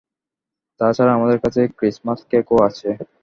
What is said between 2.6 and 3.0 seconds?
আছে!